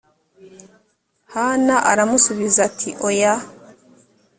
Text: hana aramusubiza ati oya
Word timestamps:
hana 1.33 1.75
aramusubiza 1.91 2.59
ati 2.69 2.89
oya 3.07 3.33